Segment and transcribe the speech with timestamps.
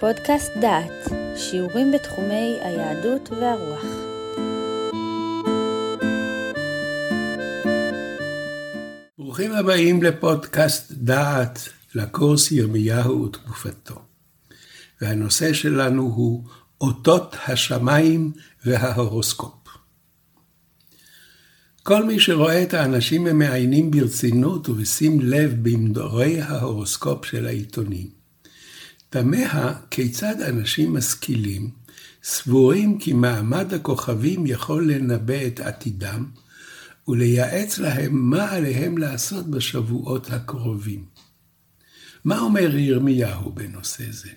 [0.00, 3.84] פודקאסט דעת, שיעורים בתחומי היהדות והרוח.
[9.18, 13.94] ברוכים הבאים לפודקאסט דעת, לקורס ירמיהו ותקופתו.
[15.00, 16.44] והנושא שלנו הוא
[16.80, 18.32] אותות השמיים
[18.64, 19.68] וההורוסקופ.
[21.82, 28.15] כל מי שרואה את האנשים המעיינים ברצינות ובשים לב במדורי ההורוסקופ של העיתונים,
[29.20, 31.70] תמה כיצד אנשים משכילים
[32.22, 36.24] סבורים כי מעמד הכוכבים יכול לנבא את עתידם
[37.08, 41.04] ולייעץ להם מה עליהם לעשות בשבועות הקרובים.
[42.24, 44.30] מה אומר ירמיהו בנושא זה?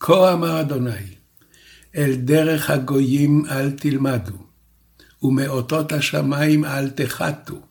[0.00, 1.14] כה אמר אדוני,
[1.96, 4.46] אל דרך הגויים אל תלמדו,
[5.22, 7.62] ומאותות השמיים אל תחתו,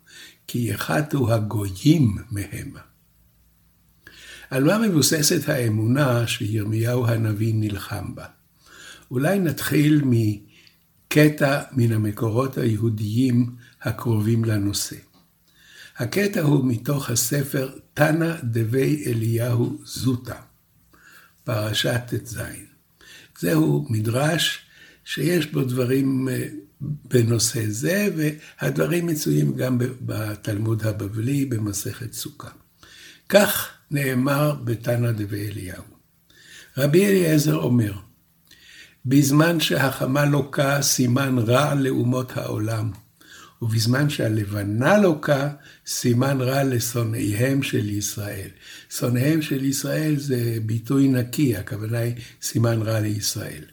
[0.47, 2.91] כי יחתו הגויים מהמה.
[4.51, 8.25] על מה מבוססת האמונה שירמיהו הנביא נלחם בה?
[9.11, 14.95] אולי נתחיל מקטע מן המקורות היהודיים הקרובים לנושא.
[15.97, 20.39] הקטע הוא מתוך הספר תנא דבי אליהו זוטה,
[21.43, 22.39] פרשת ט"ז.
[23.39, 24.59] זהו מדרש
[25.05, 26.47] שיש בו דברים אה,
[26.81, 32.49] בנושא זה, והדברים מצויים גם בתלמוד הבבלי במסכת סוכה.
[33.30, 35.84] כך נאמר בתנא דבי אליהו.
[36.78, 37.94] רבי אליעזר אומר,
[39.06, 42.92] בזמן שהחמה לוקה סימן רע לאומות העולם,
[43.61, 45.50] ובזמן שהלבנה לוקה
[45.88, 48.50] סימן רע לשונאיהם של ישראל.
[48.89, 53.64] שונאיהם של ישראל זה ביטוי נקי, הכוונה היא סימן רע לישראל.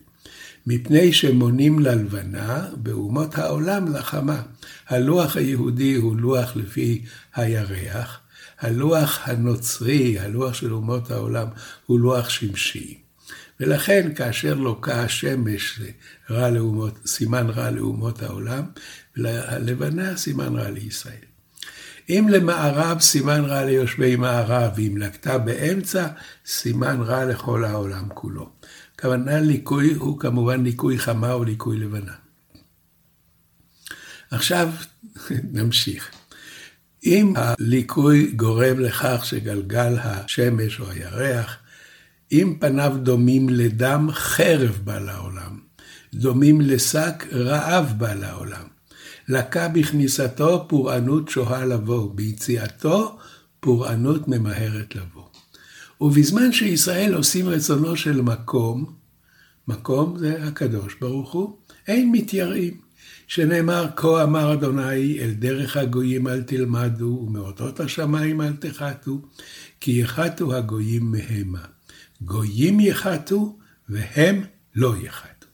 [0.66, 4.42] מפני שמונים ללבנה, באומות העולם לחמה.
[4.88, 8.20] הלוח היהודי הוא לוח לפי הירח,
[8.60, 11.46] הלוח הנוצרי, הלוח של אומות העולם,
[11.86, 12.98] הוא לוח שמשי.
[13.60, 15.80] ולכן כאשר לוקה השמש
[16.30, 18.64] רע לאומות, סימן רע לאומות העולם,
[19.16, 21.28] וללבנה סימן רע לישראל.
[22.08, 26.06] אם למערב סימן רע ליושבי מערב, ואם לקתה באמצע,
[26.46, 28.50] סימן רע לכל העולם כולו.
[28.94, 32.12] הכוונה ליקוי הוא כמובן ליקוי חמה או ליקוי לבנה.
[34.30, 34.68] עכשיו
[35.52, 36.10] נמשיך.
[37.08, 41.56] אם הליקוי גורם לכך שגלגל השמש או הירח,
[42.32, 45.58] אם פניו דומים לדם, חרב בא לעולם.
[46.14, 48.64] דומים לשק, רעב בא לעולם.
[49.28, 52.14] לקה בכניסתו, פורענות שוהה לבוא.
[52.14, 53.18] ביציאתו,
[53.60, 55.28] פורענות ממהרת לבוא.
[56.00, 58.92] ובזמן שישראל עושים רצונו של מקום,
[59.68, 61.56] מקום זה הקדוש ברוך הוא,
[61.88, 62.87] אין מתייראים.
[63.26, 69.22] שנאמר, כה אמר אדוני, אל דרך הגויים אל תלמדו, ומאותות השמיים אל תחתו,
[69.80, 71.64] כי יחתו הגויים מהמה.
[72.22, 73.58] גויים יחתו,
[73.88, 75.46] והם לא יחתו.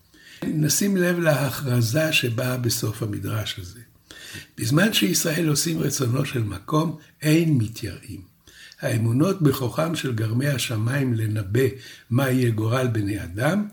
[0.47, 3.81] נשים לב להכרזה שבאה בסוף המדרש הזה.
[4.59, 8.21] בזמן שישראל עושים רצונו של מקום, אין מתייראים.
[8.81, 11.69] האמונות בכוחם של גרמי השמיים לנבא
[12.11, 13.69] מה יהיה גורל בני אדם,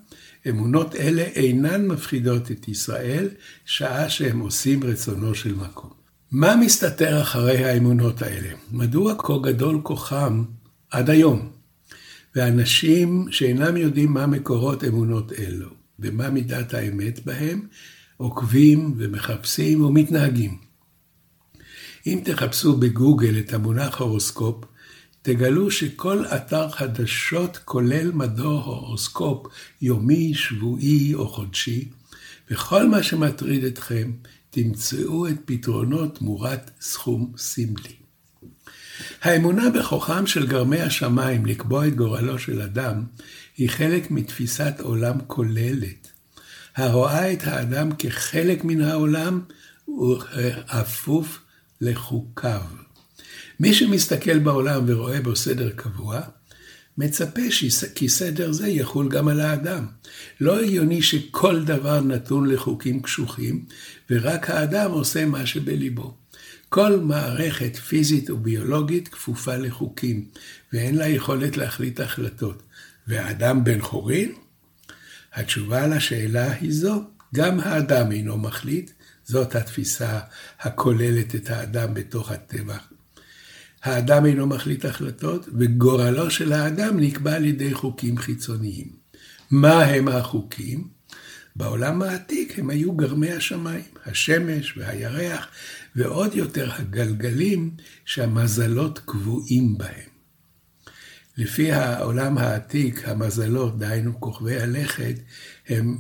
[0.49, 3.29] אמונות אלה אינן מפחידות את ישראל,
[3.65, 5.89] שעה שהם עושים רצונו של מקום.
[6.31, 8.49] מה מסתתר אחרי האמונות האלה?
[8.71, 10.43] מדוע כה גדול כוחם
[10.91, 11.51] עד היום?
[12.35, 15.69] ואנשים שאינם יודעים מה מקורות אמונות אלו,
[15.99, 17.67] ומה מידת האמת בהם,
[18.17, 20.57] עוקבים ומחפשים ומתנהגים.
[22.07, 24.65] אם תחפשו בגוגל את המונח הורוסקופ,
[25.21, 29.47] תגלו שכל אתר חדשות כולל מדור הורוסקופ
[29.81, 31.89] יומי, שבועי או חודשי,
[32.51, 34.11] וכל מה שמטריד אתכם,
[34.49, 37.95] תמצאו את פתרונו תמורת סכום סמלי.
[39.21, 43.03] האמונה בכוחם של גרמי השמיים לקבוע את גורלו של אדם,
[43.57, 46.07] היא חלק מתפיסת עולם כוללת,
[46.75, 49.41] הרואה את האדם כחלק מן העולם
[49.87, 51.39] וכפוף
[51.81, 52.61] לחוקיו.
[53.61, 56.21] מי שמסתכל בעולם ורואה בו סדר קבוע,
[56.97, 57.41] מצפה
[57.95, 59.85] כי סדר זה יחול גם על האדם.
[60.39, 63.65] לא הגיוני שכל דבר נתון לחוקים קשוחים,
[64.09, 66.17] ורק האדם עושה מה שבליבו.
[66.69, 70.25] כל מערכת פיזית וביולוגית כפופה לחוקים,
[70.73, 72.63] ואין לה יכולת להחליט החלטות.
[73.07, 74.31] והאדם בן חורין?
[75.33, 77.03] התשובה לשאלה היא זו,
[77.35, 78.91] גם האדם אינו מחליט,
[79.23, 80.19] זאת התפיסה
[80.59, 82.77] הכוללת את האדם בתוך הטבע
[83.83, 88.87] האדם אינו מחליט החלטות, וגורלו של האדם נקבע על ידי חוקים חיצוניים.
[89.51, 90.87] מה הם החוקים?
[91.55, 95.47] בעולם העתיק הם היו גרמי השמיים, השמש והירח,
[95.95, 97.71] ועוד יותר הגלגלים
[98.05, 100.09] שהמזלות קבועים בהם.
[101.37, 105.15] לפי העולם העתיק, המזלות, דהיינו כוכבי הלכת,
[105.67, 105.97] הם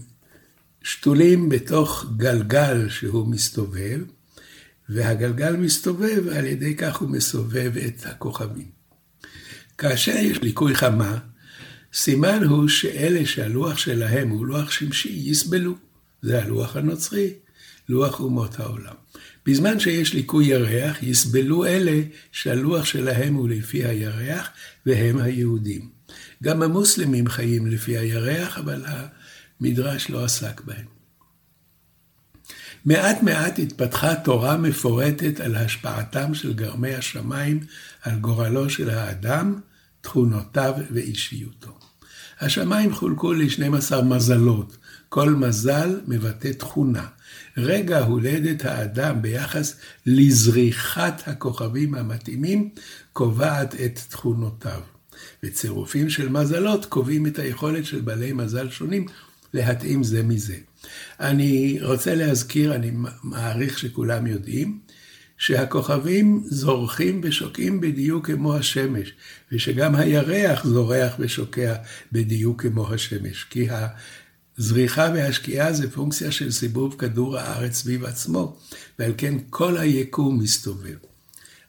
[0.83, 3.99] שתולים בתוך גלגל שהוא מסתובב,
[4.93, 8.67] והגלגל מסתובב, על ידי כך הוא מסובב את הכוכבים.
[9.77, 11.17] כאשר יש ליקוי חמה,
[11.93, 15.75] סימן הוא שאלה שהלוח שלהם הוא לוח שמשי, יסבלו.
[16.21, 17.33] זה הלוח הנוצרי,
[17.89, 18.93] לוח אומות העולם.
[19.45, 22.01] בזמן שיש ליקוי ירח, יסבלו אלה
[22.31, 24.49] שהלוח שלהם הוא לפי הירח,
[24.85, 25.89] והם היהודים.
[26.43, 28.85] גם המוסלמים חיים לפי הירח, אבל
[29.59, 31.00] המדרש לא עסק בהם.
[32.85, 37.59] מעט מעט התפתחה תורה מפורטת על השפעתם של גרמי השמיים
[38.03, 39.55] על גורלו של האדם,
[40.01, 41.77] תכונותיו ואישיותו.
[42.39, 44.77] השמיים חולקו ל-12 מזלות,
[45.09, 47.07] כל מזל מבטא תכונה.
[47.57, 49.75] רגע הולדת האדם ביחס
[50.05, 52.69] לזריחת הכוכבים המתאימים
[53.13, 54.81] קובעת את תכונותיו.
[55.43, 59.05] וצירופים של מזלות קובעים את היכולת של בעלי מזל שונים
[59.53, 60.57] להתאים זה מזה.
[61.19, 62.91] אני רוצה להזכיר, אני
[63.23, 64.79] מעריך שכולם יודעים,
[65.37, 69.13] שהכוכבים זורחים ושוקעים בדיוק כמו השמש,
[69.51, 71.75] ושגם הירח זורח ושוקע
[72.11, 73.67] בדיוק כמו השמש, כי
[74.57, 78.57] הזריחה והשקיעה זה פונקציה של סיבוב כדור הארץ סביב עצמו,
[78.99, 81.10] ועל כן כל היקום מסתובב.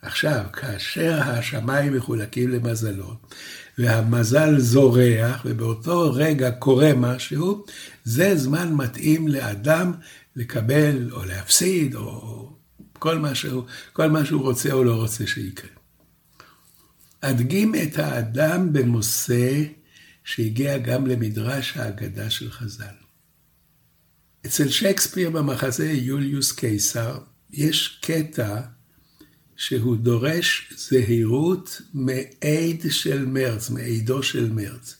[0.03, 3.35] עכשיו, כאשר השמיים מחולקים למזלות,
[3.79, 7.65] והמזל זורח, ובאותו רגע קורה משהו,
[8.05, 9.93] זה זמן מתאים לאדם
[10.37, 12.51] לקבל או להפסיד, או
[12.93, 15.71] כל מה שהוא, כל מה שהוא רוצה או לא רוצה שיקרה.
[17.21, 19.63] אדגים את האדם במושא
[20.25, 22.95] שהגיע גם למדרש האגדה של חז"ל.
[24.47, 27.19] אצל שייקספיר במחזה יוליוס קיסר
[27.53, 28.61] יש קטע
[29.63, 34.97] שהוא דורש זהירות מעיד של מרץ, מעידו של מרץ.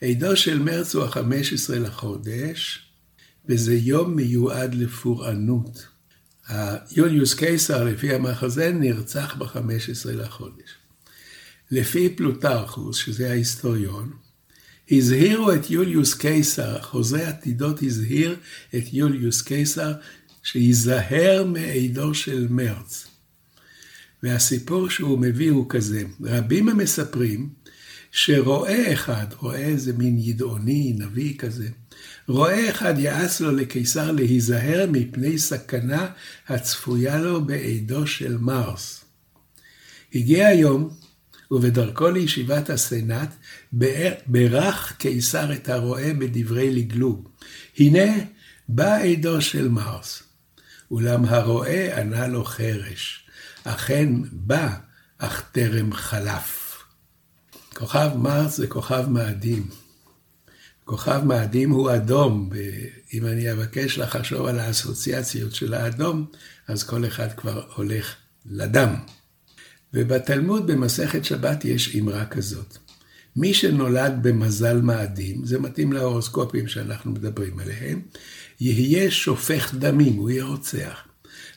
[0.00, 2.82] עידו של מרץ הוא ה-15 לחודש,
[3.48, 5.86] וזה יום מיועד לפורענות.
[6.90, 10.70] יוליוס קיסר, לפי המחזה, נרצח ב-15 לחודש.
[11.70, 14.12] לפי פלוטרכוס, שזה ההיסטוריון,
[14.90, 18.36] הזהירו את יוליוס קיסר, חוזה עתידות הזהיר
[18.74, 19.92] את יוליוס קיסר,
[20.42, 23.08] שייזהר מעידו של מרץ.
[24.22, 27.48] והסיפור שהוא מביא הוא כזה, רבים המספרים
[28.12, 31.68] שרועה אחד, רועה איזה מין ידעוני, נביא כזה,
[32.28, 36.10] רועה אחד יעץ לו לקיסר להיזהר מפני סכנה
[36.48, 39.04] הצפויה לו בעדו של מרס.
[40.14, 40.90] הגיע היום,
[41.50, 43.34] ובדרכו לישיבת הסנאט,
[44.26, 47.28] ברך קיסר את הרועה בדברי לגלוג.
[47.78, 48.14] הנה,
[48.68, 50.22] בא עדו של מרס.
[50.90, 53.27] אולם הרועה ענה לו חרש.
[53.72, 54.74] אכן בא,
[55.18, 56.78] אך טרם חלף.
[57.74, 59.66] כוכב מרס זה כוכב מאדים.
[60.84, 66.26] כוכב מאדים הוא אדום, ואם אני אבקש לחשוב על האסוציאציות של האדום,
[66.68, 68.14] אז כל אחד כבר הולך
[68.46, 68.94] לדם.
[69.94, 72.78] ובתלמוד במסכת שבת יש אמרה כזאת.
[73.36, 78.02] מי שנולד במזל מאדים, זה מתאים להורוסקופים שאנחנו מדברים עליהם,
[78.60, 80.98] יהיה שופך דמים, הוא יהיה רוצח.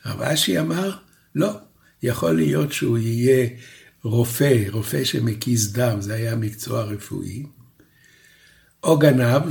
[0.05, 0.97] רב אשי אמר,
[1.35, 1.57] לא,
[2.03, 3.47] יכול להיות שהוא יהיה
[4.03, 7.43] רופא, רופא שמקיז דם, זה היה מקצוע רפואי,
[8.83, 9.41] או גנב,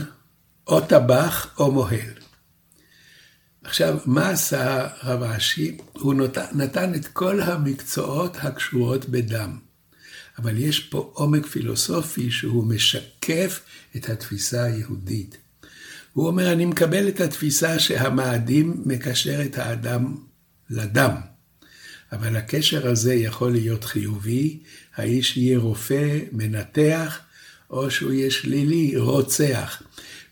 [0.66, 2.12] או טבח, או מוהל.
[3.64, 5.76] עכשיו, מה עשה רב אשי?
[5.92, 6.14] הוא
[6.52, 9.58] נתן את כל המקצועות הקשורות בדם.
[10.38, 13.60] אבל יש פה עומק פילוסופי שהוא משקף
[13.96, 15.36] את התפיסה היהודית.
[16.12, 20.16] הוא אומר, אני מקבל את התפיסה שהמאדים מקשר את האדם
[20.70, 21.29] לדם.
[22.12, 24.58] אבל הקשר הזה יכול להיות חיובי,
[24.96, 27.18] האיש יהיה רופא, מנתח,
[27.70, 29.82] או שהוא יהיה שלילי, רוצח.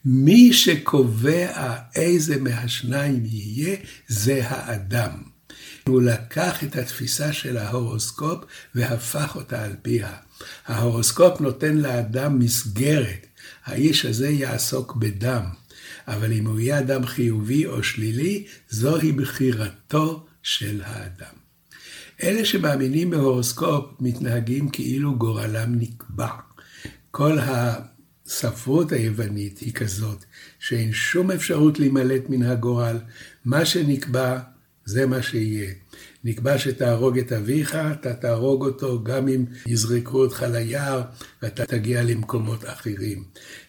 [0.05, 3.77] מי שקובע איזה מהשניים יהיה,
[4.09, 5.11] זה האדם.
[5.89, 8.45] הוא לקח את התפיסה של ההורוסקופ
[8.75, 10.13] והפך אותה על פיה.
[10.67, 13.27] ההורוסקופ נותן לאדם מסגרת,
[13.65, 15.43] האיש הזה יעסוק בדם.
[16.09, 21.48] אבל אם הוא יהיה אדם חיובי או שלילי, זוהי בחירתו של האדם.
[22.23, 26.29] אלה שמאמינים בהורוסקופ מתנהגים כאילו גורלם נקבע.
[27.11, 30.25] כל הספרות היוונית היא כזאת,
[30.59, 32.99] שאין שום אפשרות להימלט מן הגורל.
[33.45, 34.39] מה שנקבע,
[34.85, 35.73] זה מה שיהיה.
[36.25, 41.03] נקבע שתהרוג את אביך, אתה תהרוג אותו גם אם יזרקו אותך ליער
[41.43, 43.25] ואתה תגיע למקומות אחרים.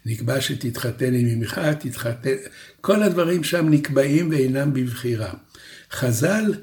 [0.06, 2.36] נקבע שתתחתן עם אמך, תתחתן,
[2.82, 5.34] כל הדברים שם נקבעים ואינם בבחירה.
[5.91, 6.53] חז"ל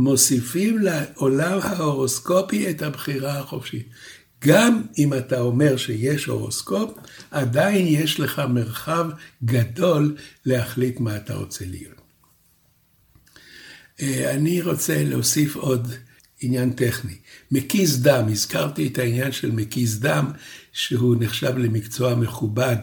[0.00, 3.88] מוסיפים לעולם ההורוסקופי את הבחירה החופשית.
[4.44, 6.98] גם אם אתה אומר שיש הורוסקופ,
[7.30, 9.10] עדיין יש לך מרחב
[9.44, 10.16] גדול
[10.46, 12.00] להחליט מה אתה רוצה להיות.
[14.00, 15.88] אה, אני רוצה להוסיף עוד
[16.40, 17.16] עניין טכני.
[17.50, 20.30] מקיז דם, הזכרתי את העניין של מקיז דם,
[20.72, 22.76] שהוא נחשב למקצוע מכובד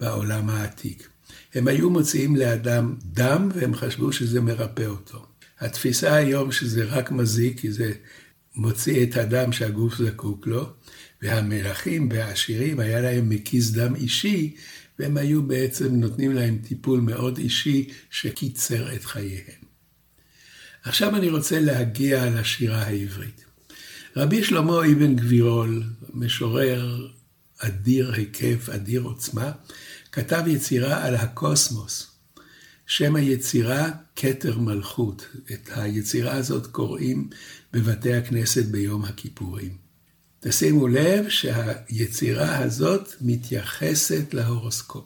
[0.00, 1.08] בעולם העתיק.
[1.54, 5.31] הם היו מוציאים לאדם דם והם חשבו שזה מרפא אותו.
[5.62, 7.92] התפיסה היום שזה רק מזיק, כי זה
[8.56, 10.66] מוציא את הדם שהגוף זקוק לו,
[11.22, 14.56] והמלכים והעשירים היה להם מקיז דם אישי,
[14.98, 19.62] והם היו בעצם נותנים להם טיפול מאוד אישי שקיצר את חייהם.
[20.84, 23.44] עכשיו אני רוצה להגיע לשירה העברית.
[24.16, 25.82] רבי שלמה אבן גבירול,
[26.14, 27.08] משורר
[27.58, 29.52] אדיר היקף, אדיר עוצמה,
[30.12, 32.11] כתב יצירה על הקוסמוס.
[32.86, 35.26] שם היצירה כתר מלכות.
[35.52, 37.28] את היצירה הזאת קוראים
[37.72, 39.76] בבתי הכנסת ביום הכיפורים.
[40.40, 45.04] תשימו לב שהיצירה הזאת מתייחסת להורוסקופ.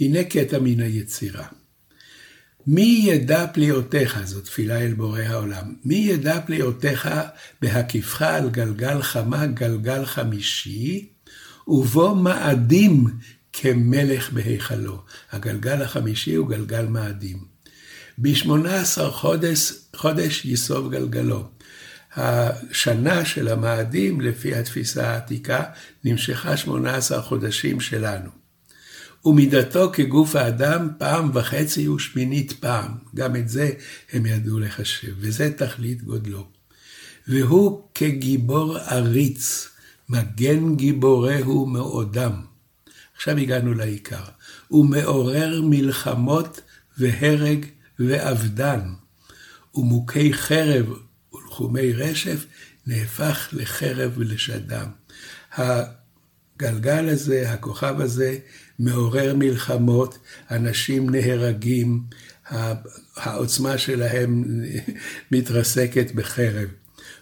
[0.00, 1.46] הנה קטע מן היצירה.
[2.66, 7.08] מי ידע פליאותיך, זו תפילה אל בורא העולם, מי ידע פליאותיך
[7.62, 11.08] בהקיפך על גלגל חמה, גלגל חמישי,
[11.66, 13.04] ובו מאדים
[13.52, 15.02] כמלך בהיכלו.
[15.32, 17.38] הגלגל החמישי הוא גלגל מאדים.
[18.18, 21.48] ב-18 חודש, חודש יסוב גלגלו.
[22.16, 25.62] השנה של המאדים, לפי התפיסה העתיקה,
[26.04, 28.30] נמשכה 18 חודשים שלנו.
[29.24, 32.90] ומידתו כגוף האדם פעם וחצי ושמינית פעם.
[33.14, 33.70] גם את זה
[34.12, 36.46] הם ידעו לחשב, וזה תכלית גודלו.
[37.28, 39.68] והוא כגיבור עריץ,
[40.08, 42.51] מגן גיבורהו מאודם.
[43.22, 44.24] עכשיו הגענו לעיקר.
[44.68, 46.60] הוא מעורר מלחמות
[46.98, 47.66] והרג
[47.98, 48.80] ואבדן,
[49.74, 50.86] ומוכי חרב
[51.34, 52.46] ולחומי רשף
[52.86, 54.86] נהפך לחרב ולשדם.
[55.52, 58.38] הגלגל הזה, הכוכב הזה,
[58.78, 60.18] מעורר מלחמות,
[60.50, 62.02] אנשים נהרגים,
[63.16, 64.44] העוצמה שלהם
[65.32, 66.68] מתרסקת בחרב.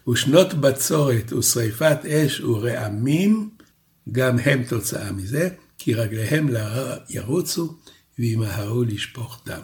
[0.09, 3.51] ושנות בצורת ושריפת אש ורעמים,
[4.13, 5.49] גם הם תוצאה מזה,
[5.83, 7.79] כי רגליהם להר ירוצו
[8.19, 9.61] וימהרו לשפוך דם.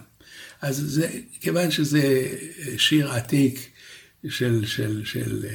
[0.63, 2.33] אז זה, כיוון שזה
[2.77, 3.71] שיר עתיק
[4.29, 5.47] של, של, של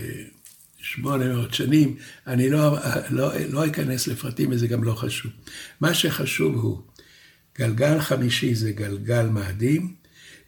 [0.78, 1.96] 800 שנים,
[2.28, 2.78] אני לא,
[3.10, 5.32] לא, לא אכנס לפרטים וזה גם לא חשוב.
[5.82, 6.82] מה שחשוב הוא,
[7.60, 9.96] גלגל חמישי זה גלגל מאדים,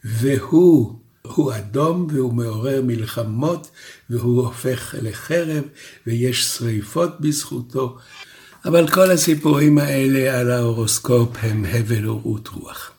[0.03, 3.71] והוא הוא אדום והוא מעורר מלחמות
[4.09, 5.63] והוא הופך לחרב
[6.07, 7.97] ויש שריפות בזכותו.
[8.65, 12.91] אבל כל הסיפורים האלה על ההורוסקופ הם הבל ורעות רוח.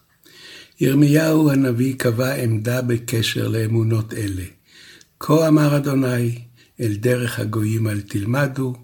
[0.81, 4.45] ירמיהו הנביא קבע עמדה בקשר לאמונות אלה.
[5.21, 6.39] כה אמר אדוני,
[6.81, 8.75] אל דרך הגויים אל תלמדו,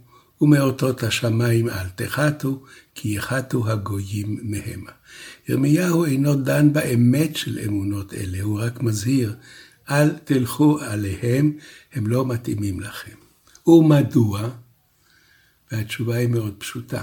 [0.41, 2.63] ומאותות השמיים אל תחתו,
[2.95, 4.91] כי יחתו הגויים מהמה.
[5.49, 9.35] ירמיהו אינו דן באמת של אמונות אלה, הוא רק מזהיר,
[9.91, 11.53] אל תלכו עליהם,
[11.93, 13.17] הם לא מתאימים לכם.
[13.67, 14.51] ומדוע?
[15.73, 17.03] והתשובה היא מאוד פשוטה.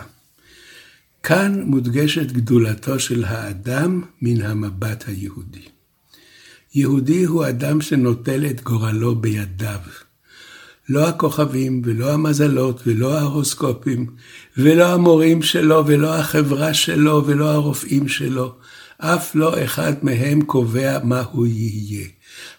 [1.23, 5.65] כאן מודגשת גדולתו של האדם מן המבט היהודי.
[6.75, 9.79] יהודי הוא אדם שנוטל את גורלו בידיו.
[10.89, 14.15] לא הכוכבים ולא המזלות ולא ההורוסקופים
[14.57, 18.55] ולא המורים שלו ולא החברה שלו ולא הרופאים שלו.
[18.97, 22.07] אף לא אחד מהם קובע מה הוא יהיה.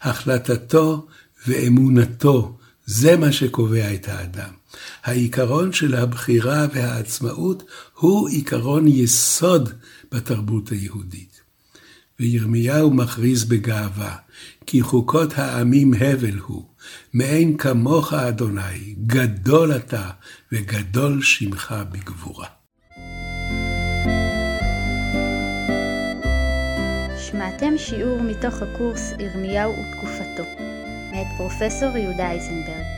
[0.03, 1.07] החלטתו
[1.47, 4.58] ואמונתו, זה מה שקובע את האדם.
[5.05, 7.63] העיקרון של הבחירה והעצמאות
[7.95, 9.73] הוא עיקרון יסוד
[10.13, 11.41] בתרבות היהודית.
[12.21, 14.17] וירמיהו מכריז בגאווה,
[14.67, 16.65] כי חוקות העמים הבל הוא,
[17.15, 20.11] מאין כמוך אדוני, גדול אתה
[20.53, 22.47] וגדול שמך בגבורה.
[27.31, 30.63] שמעתם שיעור מתוך הקורס ירמיהו ותקופתו,
[31.13, 32.98] מאת פרופסור יהודה אייזנברג.